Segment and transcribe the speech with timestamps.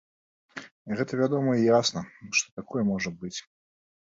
[1.01, 2.01] Гэта вядома і ясна,
[2.39, 3.37] што такое можа быць.